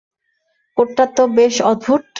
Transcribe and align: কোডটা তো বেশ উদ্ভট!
কোডটা 0.77 1.05
তো 1.15 1.23
বেশ 1.37 1.55
উদ্ভট! 1.71 2.01